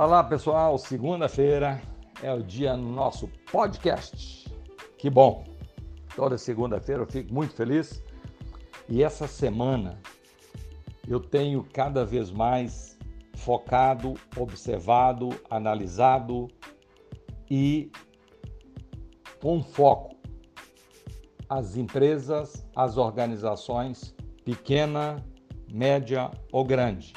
[0.00, 1.82] Olá pessoal, segunda-feira
[2.22, 4.48] é o dia nosso podcast.
[4.96, 5.42] Que bom!
[6.14, 8.00] Toda segunda-feira eu fico muito feliz
[8.88, 9.98] e essa semana
[11.08, 12.96] eu tenho cada vez mais
[13.38, 16.46] focado, observado, analisado
[17.50, 17.90] e
[19.42, 20.14] com foco
[21.48, 25.16] as empresas, as organizações, pequena,
[25.68, 27.12] média ou grande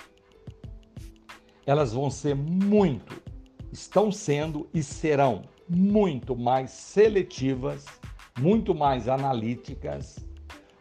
[1.71, 3.21] elas vão ser muito,
[3.71, 7.85] estão sendo e serão muito mais seletivas,
[8.37, 10.17] muito mais analíticas,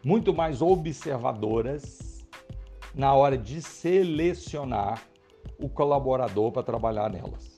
[0.03, 2.27] muito mais observadoras
[2.93, 5.01] na hora de selecionar
[5.57, 7.55] o colaborador para trabalhar nelas.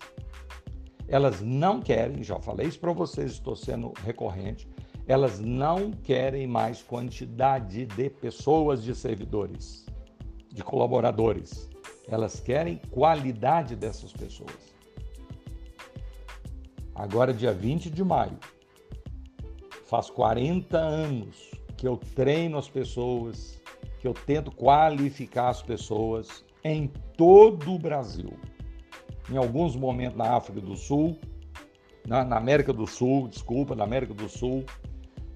[1.08, 4.70] Elas não querem, já falei isso para vocês, estou sendo recorrente,
[5.08, 9.88] elas não querem mais quantidade de pessoas, de servidores,
[10.54, 11.73] de colaboradores.
[12.08, 14.74] Elas querem qualidade dessas pessoas.
[16.96, 18.38] Agora, dia 20 de maio,
[19.86, 23.62] faz 40 anos que eu treino as pessoas,
[24.00, 26.88] que eu tento qualificar as pessoas em
[27.18, 28.34] todo o Brasil.
[29.30, 31.18] Em alguns momentos na África do Sul,
[32.08, 34.66] na, na América do Sul, desculpa, na América do Sul,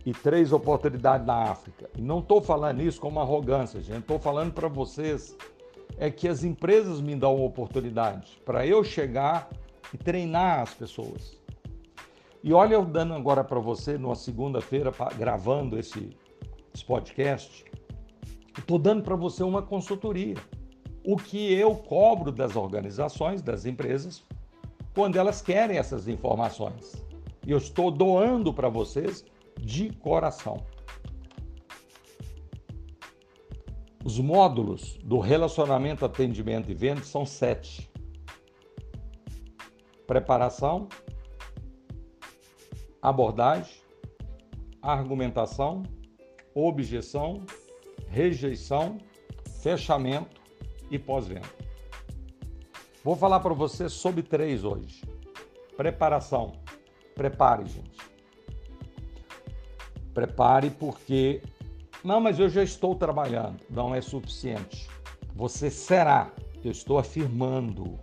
[0.05, 1.89] e três oportunidades na África.
[1.97, 3.99] E não estou falando isso como arrogância, gente.
[3.99, 5.35] Estou falando para vocês
[5.97, 9.49] é que as empresas me dão oportunidade para eu chegar
[9.93, 11.37] e treinar as pessoas.
[12.43, 16.15] E olha eu dando agora para você, numa segunda-feira, gravando esse,
[16.73, 17.65] esse podcast,
[18.57, 20.35] estou dando para você uma consultoria.
[21.03, 24.25] O que eu cobro das organizações, das empresas,
[24.93, 27.05] quando elas querem essas informações.
[27.45, 29.25] E eu estou doando para vocês
[29.59, 30.65] de coração.
[34.07, 37.91] Os módulos do relacionamento, atendimento e venda são sete:
[40.07, 40.87] preparação,
[43.01, 43.81] abordagem,
[44.81, 45.83] argumentação,
[46.55, 47.45] objeção,
[48.07, 48.97] rejeição,
[49.61, 50.41] fechamento
[50.89, 51.49] e pós-venda.
[53.03, 55.03] Vou falar para você sobre três hoje.
[55.75, 56.53] Preparação.
[57.13, 57.99] Prepare, gente.
[60.13, 61.41] Prepare porque
[62.07, 63.59] não, mas eu já estou trabalhando.
[63.69, 64.87] Não é suficiente.
[65.35, 66.31] Você será.
[66.63, 67.99] Eu estou afirmando.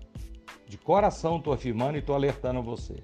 [0.69, 2.97] De coração estou afirmando e estou alertando você.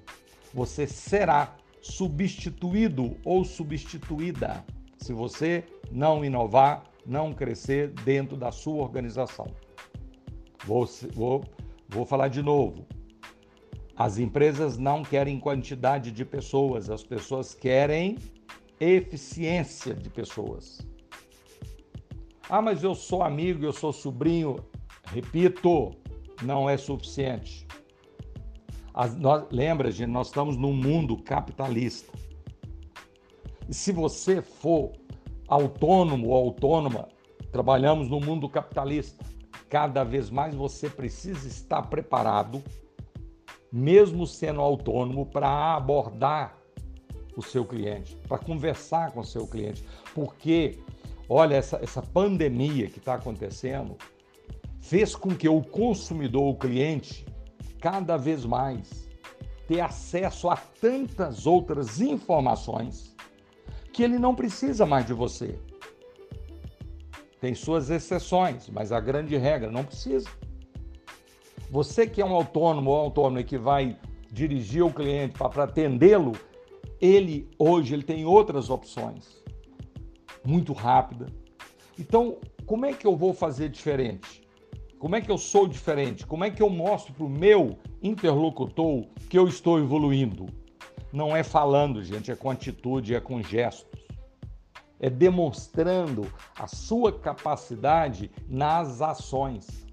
[0.53, 4.63] Você será substituído ou substituída
[4.99, 9.47] se você não inovar, não crescer dentro da sua organização.
[10.63, 11.43] Vou, vou,
[11.89, 12.85] vou falar de novo.
[13.97, 18.19] As empresas não querem quantidade de pessoas, as pessoas querem
[18.79, 20.90] eficiência de pessoas.
[22.51, 24.57] Ah, mas eu sou amigo, eu sou sobrinho.
[25.05, 25.95] Repito,
[26.43, 27.65] não é suficiente.
[28.93, 32.11] As, nós, lembra, gente, nós estamos num mundo capitalista.
[33.69, 34.91] E se você for
[35.47, 37.07] autônomo ou autônoma,
[37.53, 39.23] trabalhamos no mundo capitalista.
[39.69, 42.61] Cada vez mais você precisa estar preparado,
[43.71, 46.57] mesmo sendo autônomo, para abordar
[47.37, 49.85] o seu cliente, para conversar com o seu cliente.
[50.13, 50.83] Porque,
[51.33, 53.97] olha, essa, essa pandemia que está acontecendo
[54.81, 57.25] fez com que o consumidor, o cliente,
[57.79, 59.09] cada vez mais
[59.65, 63.15] ter acesso a tantas outras informações
[63.93, 65.57] que ele não precisa mais de você.
[67.39, 70.29] Tem suas exceções, mas a grande regra não precisa.
[71.69, 73.97] Você que é um autônomo ou autônomo que vai
[74.29, 76.33] dirigir o cliente para atendê-lo,
[76.99, 79.40] ele hoje ele tem outras opções,
[80.43, 81.27] muito rápida.
[81.97, 84.41] Então, como é que eu vou fazer diferente?
[84.97, 86.25] Como é que eu sou diferente?
[86.25, 90.45] Como é que eu mostro para o meu interlocutor que eu estou evoluindo?
[91.11, 93.99] Não é falando, gente, é com atitude, é com gestos.
[94.99, 99.85] É demonstrando a sua capacidade nas ações.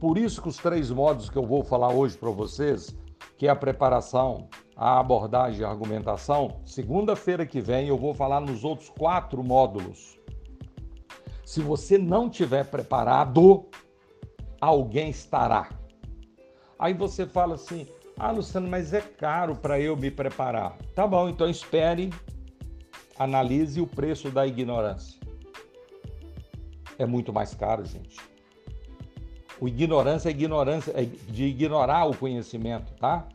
[0.00, 2.94] Por isso que os três modos que eu vou falar hoje para vocês,
[3.36, 8.40] que é a preparação, a abordagem e a argumentação, segunda-feira que vem eu vou falar
[8.40, 10.18] nos outros quatro módulos.
[11.44, 13.66] Se você não tiver preparado,
[14.60, 15.70] alguém estará.
[16.78, 17.86] Aí você fala assim:
[18.18, 20.76] ah, Luciano, mas é caro para eu me preparar.
[20.94, 22.12] Tá bom, então espere,
[23.18, 25.20] analise o preço da ignorância.
[26.98, 28.16] É muito mais caro, gente.
[29.60, 33.26] O ignorância é ignorância, é de ignorar o conhecimento, tá?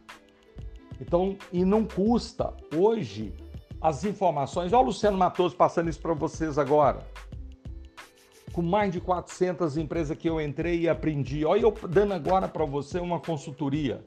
[1.00, 2.53] Então, e não custa.
[2.75, 3.33] Hoje,
[3.81, 4.71] as informações.
[4.71, 7.00] Olha o Luciano Matoso passando isso para vocês agora.
[8.53, 11.45] com mais de 400 empresas que eu entrei e aprendi.
[11.45, 14.03] Olha, eu dando agora para você uma consultoria,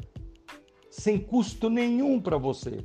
[0.90, 2.84] sem custo nenhum para você.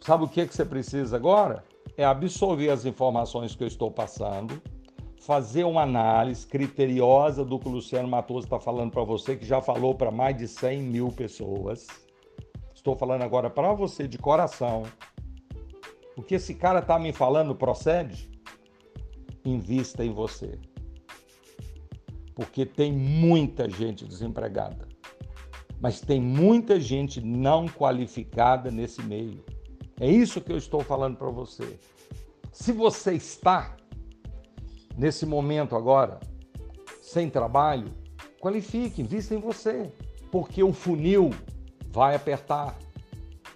[0.00, 1.64] Sabe o que, é que você precisa agora?
[1.96, 4.62] É absorver as informações que eu estou passando,
[5.26, 9.60] fazer uma análise criteriosa do que o Luciano Matoso está falando para você, que já
[9.60, 11.88] falou para mais de 100 mil pessoas.
[12.72, 14.84] Estou falando agora para você de coração.
[16.16, 18.30] O que esse cara está me falando procede?
[19.44, 20.60] Invista em você.
[22.32, 24.86] Porque tem muita gente desempregada.
[25.80, 29.44] Mas tem muita gente não qualificada nesse meio.
[29.98, 31.80] É isso que eu estou falando para você.
[32.52, 33.76] Se você está
[34.96, 36.20] nesse momento agora
[37.00, 37.92] sem trabalho,
[38.40, 39.92] qualifique, invista em você,
[40.30, 41.30] porque o funil
[41.90, 42.76] vai apertar,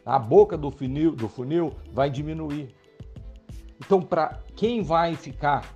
[0.06, 2.74] a boca do funil, do funil vai diminuir.
[3.78, 5.74] Então, para quem vai ficar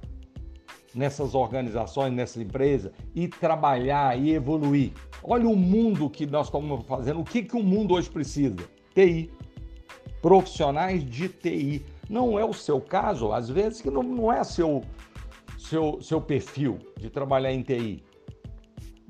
[0.94, 7.20] nessas organizações, nessas empresas e trabalhar e evoluir, olha o mundo que nós estamos fazendo.
[7.20, 8.56] O que, que o mundo hoje precisa?
[8.94, 9.30] TI
[10.24, 11.84] profissionais de TI.
[12.08, 14.82] Não é o seu caso, às vezes que não, não é seu,
[15.64, 18.04] seu, seu perfil de trabalhar em TI.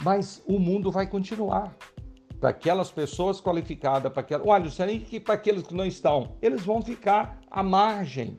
[0.03, 1.77] Mas o mundo vai continuar.
[2.41, 4.47] Para aquelas pessoas qualificadas, para aquelas.
[4.47, 8.37] Olha, Luciano, que para aqueles que não estão, eles vão ficar à margem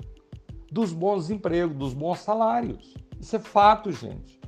[0.72, 2.94] dos bons empregos, dos bons salários.
[3.20, 4.40] Isso é fato, gente.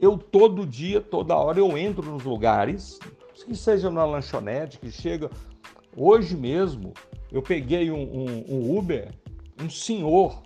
[0.00, 2.98] Eu todo dia, toda hora, eu entro nos lugares,
[3.44, 5.30] que seja na lanchonete, que chega
[5.96, 6.92] Hoje mesmo,
[7.30, 9.14] eu peguei um, um, um Uber,
[9.62, 10.42] um senhor,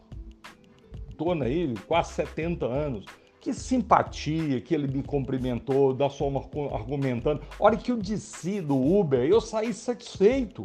[1.18, 3.04] torno aí, quase 70 anos,
[3.40, 6.40] que simpatia que ele me cumprimentou, da forma
[6.72, 7.42] argumentando.
[7.58, 10.62] Hora que eu desci do Uber, eu saí satisfeito.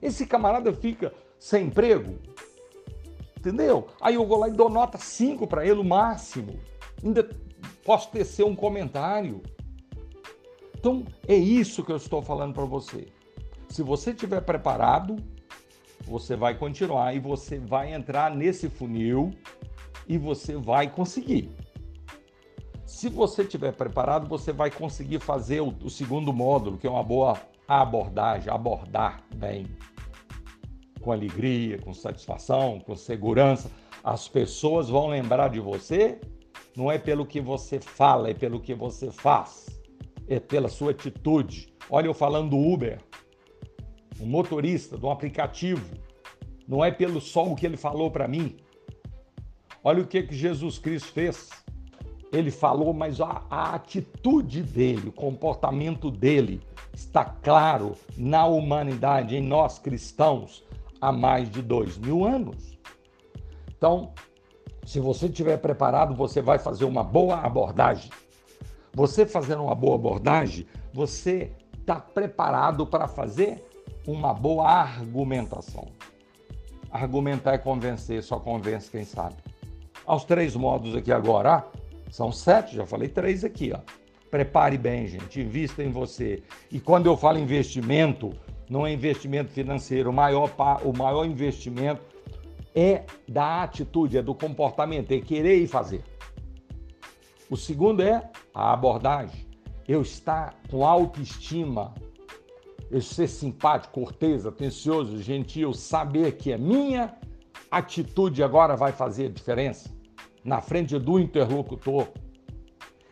[0.00, 2.18] Esse camarada fica sem emprego,
[3.38, 3.88] entendeu?
[4.00, 6.58] Aí eu vou lá e dou nota 5 para ele, o máximo.
[7.02, 7.28] Ainda
[7.84, 9.40] posso tecer um comentário.
[10.78, 13.08] Então, é isso que eu estou falando para você.
[13.68, 15.16] Se você estiver preparado,
[16.04, 19.32] você vai continuar e você vai entrar nesse funil
[20.08, 21.50] e você vai conseguir.
[22.84, 27.02] Se você estiver preparado, você vai conseguir fazer o, o segundo módulo, que é uma
[27.02, 27.36] boa
[27.66, 29.66] abordagem, abordar bem,
[31.00, 33.70] com alegria, com satisfação, com segurança.
[34.04, 36.20] As pessoas vão lembrar de você,
[36.76, 39.66] não é pelo que você fala, é pelo que você faz,
[40.28, 41.74] é pela sua atitude.
[41.90, 43.00] Olha, eu falando do Uber,
[44.20, 45.84] um motorista de um aplicativo,
[46.68, 48.56] não é pelo só o que ele falou para mim.
[49.86, 51.48] Olha o que, que Jesus Cristo fez.
[52.32, 56.60] Ele falou, mas a, a atitude dele, o comportamento dele
[56.92, 60.64] está claro na humanidade, em nós cristãos,
[61.00, 62.76] há mais de dois mil anos.
[63.78, 64.12] Então,
[64.84, 68.10] se você estiver preparado, você vai fazer uma boa abordagem.
[68.92, 73.64] Você fazendo uma boa abordagem, você está preparado para fazer
[74.04, 75.86] uma boa argumentação.
[76.90, 79.36] Argumentar é convencer, só convence quem sabe.
[80.06, 81.66] Aos três modos aqui agora,
[82.10, 83.80] são sete, já falei três aqui, ó.
[84.30, 86.44] Prepare bem, gente, invista em você.
[86.70, 88.32] E quando eu falo investimento,
[88.70, 90.48] não é investimento financeiro, o maior,
[90.84, 92.02] o maior investimento
[92.72, 96.04] é da atitude, é do comportamento, é querer e fazer.
[97.50, 99.44] O segundo é a abordagem.
[99.88, 101.94] Eu estar com autoestima,
[102.90, 107.12] eu ser simpático, cortês, atencioso, gentil, saber que a minha
[107.70, 109.95] atitude agora vai fazer a diferença
[110.46, 112.06] na frente do interlocutor.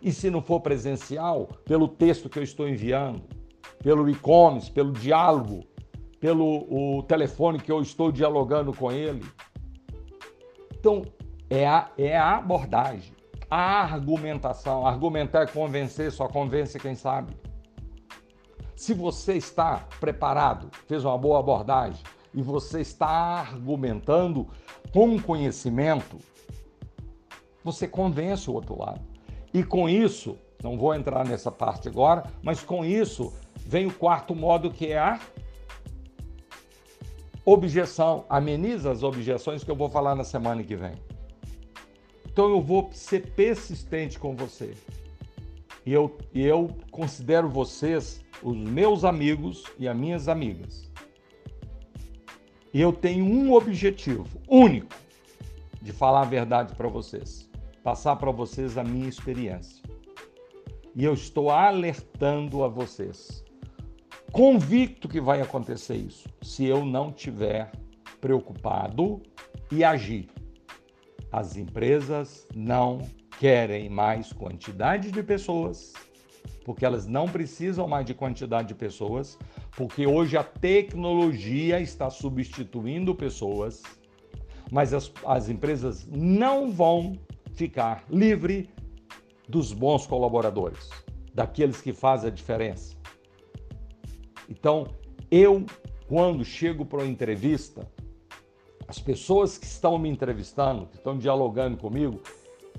[0.00, 3.22] E se não for presencial, pelo texto que eu estou enviando,
[3.82, 5.64] pelo e-commerce, pelo diálogo,
[6.20, 9.24] pelo o telefone que eu estou dialogando com ele.
[10.78, 11.02] Então,
[11.50, 13.12] é a, é a abordagem,
[13.50, 14.86] a argumentação.
[14.86, 17.34] Argumentar é convencer, só convence quem sabe.
[18.76, 24.46] Se você está preparado, fez uma boa abordagem e você está argumentando
[24.92, 26.18] com conhecimento,
[27.64, 29.00] você convence o outro lado.
[29.52, 34.34] E com isso, não vou entrar nessa parte agora, mas com isso vem o quarto
[34.34, 35.18] modo que é a
[37.44, 38.24] objeção.
[38.28, 40.94] Ameniza as objeções que eu vou falar na semana que vem.
[42.26, 44.74] Então eu vou ser persistente com você.
[45.86, 50.90] E eu, e eu considero vocês os meus amigos e as minhas amigas.
[52.72, 54.94] E eu tenho um objetivo único
[55.80, 57.48] de falar a verdade para vocês,
[57.84, 59.84] passar para vocês a minha experiência.
[60.96, 63.44] E eu estou alertando a vocês,
[64.32, 67.70] convicto que vai acontecer isso, se eu não tiver
[68.22, 69.20] preocupado
[69.70, 70.30] e agir.
[71.30, 73.02] As empresas não
[73.38, 75.92] querem mais quantidade de pessoas,
[76.64, 79.38] porque elas não precisam mais de quantidade de pessoas,
[79.76, 83.82] porque hoje a tecnologia está substituindo pessoas,
[84.70, 87.18] mas as, as empresas não vão
[87.54, 88.68] ficar livre
[89.48, 90.90] dos bons colaboradores,
[91.32, 92.96] daqueles que fazem a diferença.
[94.48, 94.86] Então,
[95.30, 95.64] eu,
[96.08, 97.88] quando chego para uma entrevista,
[98.86, 102.20] as pessoas que estão me entrevistando, que estão dialogando comigo,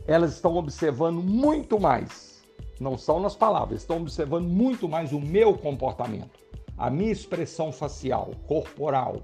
[0.07, 2.43] elas estão observando muito mais,
[2.79, 6.39] não são nas palavras, estão observando muito mais o meu comportamento,
[6.77, 9.23] a minha expressão facial, corporal,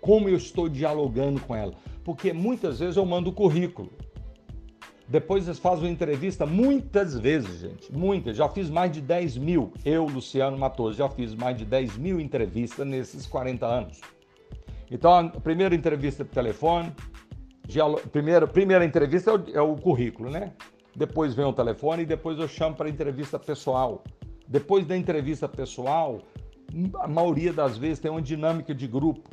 [0.00, 1.72] como eu estou dialogando com ela.
[2.04, 3.90] Porque muitas vezes eu mando currículo.
[5.06, 8.36] Depois eles fazem uma entrevista, muitas vezes, gente, muitas.
[8.36, 12.18] Já fiz mais de 10 mil, eu, Luciano Matoso, já fiz mais de 10 mil
[12.18, 14.00] entrevistas nesses 40 anos.
[14.90, 16.90] Então, a primeira entrevista por telefone,
[18.10, 20.52] primeira, primeira entrevista é o, é o currículo, né?
[20.96, 24.04] Depois vem o telefone e depois eu chamo para entrevista pessoal.
[24.48, 26.22] Depois da entrevista pessoal,
[27.00, 29.28] a maioria das vezes tem uma dinâmica de grupo.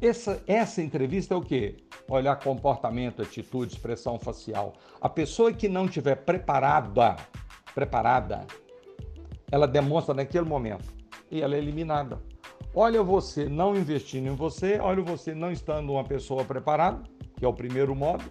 [0.00, 1.76] Essa, essa entrevista é o quê?
[2.12, 4.74] Olhar comportamento, atitude, expressão facial.
[5.00, 7.16] A pessoa que não tiver preparada,
[7.74, 8.46] preparada,
[9.50, 10.84] ela demonstra naquele momento
[11.30, 12.20] e ela é eliminada.
[12.74, 17.02] Olha você não investindo em você, olha você não estando uma pessoa preparada,
[17.34, 18.24] que é o primeiro modo.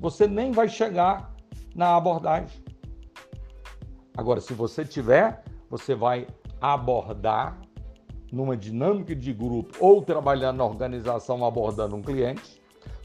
[0.00, 1.34] Você nem vai chegar
[1.74, 2.64] na abordagem.
[4.16, 6.26] Agora, se você tiver, você vai
[6.62, 7.60] abordar
[8.32, 12.60] numa dinâmica de grupo ou trabalhando na organização abordando um cliente,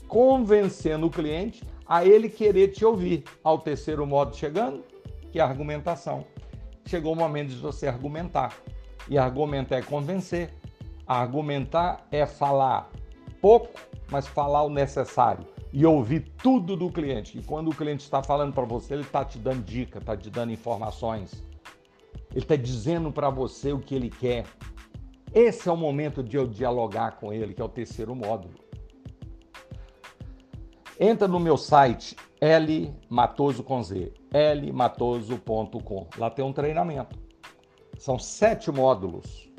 [0.07, 3.23] convencendo o cliente a ele querer te ouvir.
[3.43, 4.83] Ao terceiro modo chegando,
[5.31, 6.25] que é a argumentação.
[6.85, 8.55] Chegou o momento de você argumentar.
[9.09, 10.53] E argumentar é convencer.
[11.05, 12.89] Argumentar é falar
[13.41, 13.79] pouco,
[14.09, 17.37] mas falar o necessário e ouvir tudo do cliente.
[17.37, 20.29] E quando o cliente está falando para você, ele está te dando dica, está te
[20.29, 21.43] dando informações.
[22.31, 24.45] Ele está dizendo para você o que ele quer.
[25.33, 28.53] Esse é o momento de eu dialogar com ele, que é o terceiro módulo.
[30.99, 32.15] Entra no meu site
[33.65, 36.07] com z, lmatoso.com.
[36.17, 37.17] Lá tem um treinamento.
[37.97, 39.49] São sete módulos.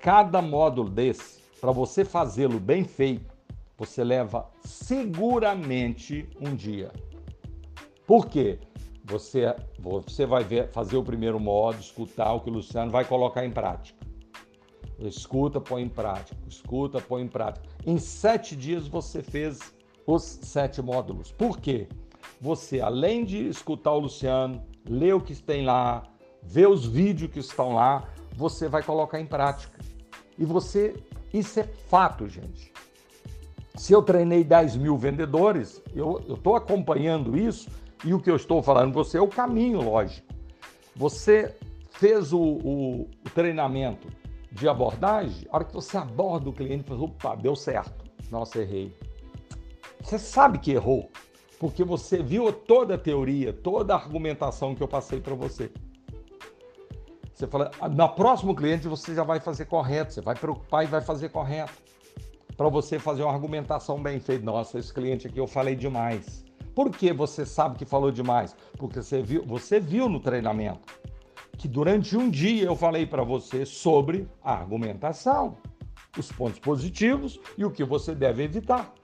[0.00, 3.36] Cada módulo desse, para você fazê-lo bem feito,
[3.76, 6.92] você leva seguramente um dia.
[8.06, 8.58] Por quê?
[9.04, 13.44] Você, você vai ver, fazer o primeiro módulo, escutar o que o Luciano vai colocar
[13.44, 13.97] em prática.
[14.98, 16.36] Escuta, põe em prática.
[16.48, 17.66] Escuta, põe em prática.
[17.86, 19.72] Em sete dias você fez
[20.06, 21.30] os sete módulos.
[21.30, 21.88] Por quê?
[22.40, 26.02] Você, além de escutar o Luciano, ler o que tem lá,
[26.42, 29.78] ver os vídeos que estão lá, você vai colocar em prática.
[30.36, 30.94] E você,
[31.32, 32.72] isso é fato, gente.
[33.76, 37.68] Se eu treinei 10 mil vendedores, eu estou acompanhando isso
[38.04, 40.26] e o que eu estou falando você é o caminho, lógico.
[40.96, 41.56] Você
[41.90, 44.08] fez o, o, o treinamento
[44.50, 48.04] de abordagem, a hora que você aborda o cliente, fala, opa, deu certo.
[48.30, 48.96] Nossa, errei.
[50.02, 51.10] Você sabe que errou,
[51.58, 55.70] porque você viu toda a teoria, toda a argumentação que eu passei para você.
[57.34, 60.88] Você fala, ah, na próximo cliente você já vai fazer correto, você vai preocupar e
[60.88, 61.72] vai fazer correto.
[62.56, 64.44] Para você fazer uma argumentação bem feita.
[64.44, 66.44] Nossa, esse cliente aqui eu falei demais.
[66.74, 68.56] Por que você sabe que falou demais?
[68.76, 70.80] Porque você viu, você viu no treinamento
[71.58, 75.58] que durante um dia eu falei para você sobre a argumentação,
[76.16, 78.94] os pontos positivos e o que você deve evitar.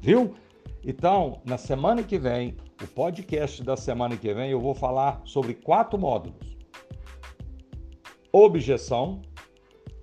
[0.00, 0.34] Viu?
[0.84, 5.52] Então, na semana que vem, o podcast da semana que vem, eu vou falar sobre
[5.52, 6.56] quatro módulos
[8.36, 9.22] objeção,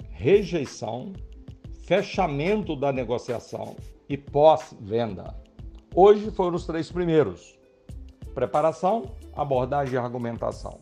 [0.10, 1.14] rejeição,
[1.84, 3.76] fechamento da negociação
[4.10, 5.36] e pós-venda.
[5.94, 7.60] Hoje foram os três primeiros:
[8.34, 9.04] preparação,
[9.36, 10.80] abordagem e argumentação.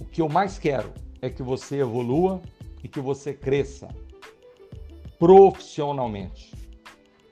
[0.00, 2.42] O que eu mais quero é que você evolua
[2.82, 3.88] e que você cresça
[5.18, 6.52] profissionalmente.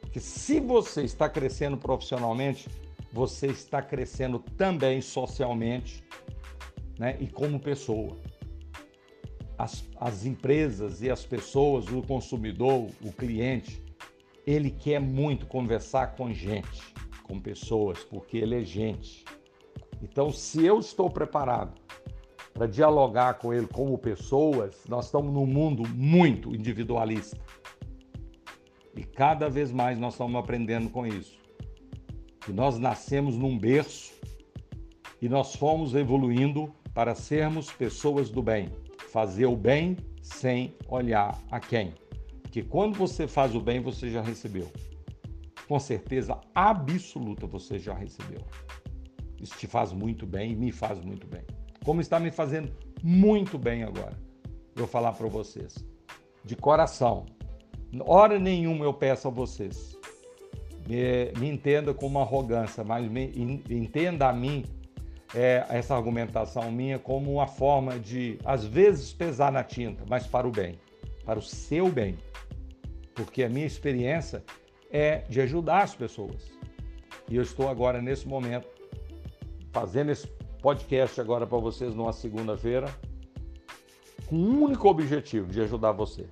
[0.00, 2.68] Porque se você está crescendo profissionalmente,
[3.12, 6.02] você está crescendo também socialmente
[6.98, 8.16] né, e como pessoa
[9.58, 13.82] as, as empresas e as pessoas, o consumidor, o cliente,
[14.46, 19.24] ele quer muito conversar com gente, com pessoas, porque ele é gente.
[20.02, 21.80] Então, se eu estou preparado
[22.52, 27.38] para dialogar com ele como pessoas, nós estamos num mundo muito individualista.
[28.94, 31.38] E cada vez mais nós estamos aprendendo com isso.
[32.40, 34.12] Que nós nascemos num berço
[35.20, 38.70] e nós fomos evoluindo para sermos pessoas do bem
[39.12, 41.92] fazer o bem sem olhar a quem.
[42.40, 44.72] Porque quando você faz o bem, você já recebeu.
[45.68, 48.40] com certeza absoluta você já recebeu.
[49.40, 51.42] Isso te faz muito bem, me faz muito bem.
[51.84, 52.72] Como está me fazendo
[53.02, 54.16] muito bem agora.
[54.74, 55.84] Vou falar para vocês.
[56.44, 57.26] De coração.
[58.00, 59.98] Hora nenhuma eu peço a vocês.
[60.88, 64.64] Me, me entenda com uma arrogância, mas me, entenda a mim
[65.34, 70.46] é, essa argumentação minha como uma forma de, às vezes, pesar na tinta, mas para
[70.46, 70.78] o bem,
[71.24, 72.16] para o seu bem.
[73.14, 74.42] Porque a minha experiência
[74.90, 76.50] é de ajudar as pessoas.
[77.28, 78.66] E eu estou agora, nesse momento,
[79.70, 80.26] fazendo esse
[80.62, 82.86] podcast agora para vocês numa segunda-feira,
[84.26, 86.26] com um único objetivo de ajudar você.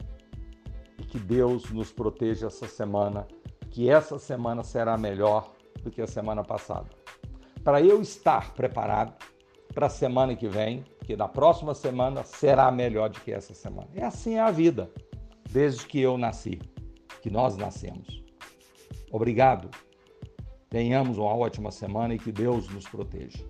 [0.98, 3.26] E que Deus nos proteja essa semana,
[3.70, 7.00] que essa semana será melhor do que a semana passada
[7.62, 9.14] para eu estar preparado
[9.74, 13.88] para a semana que vem, que na próxima semana será melhor do que essa semana.
[13.94, 14.90] É assim a vida,
[15.48, 16.60] desde que eu nasci,
[17.22, 18.22] que nós nascemos.
[19.12, 19.70] Obrigado.
[20.68, 23.44] Tenhamos uma ótima semana e que Deus nos proteja.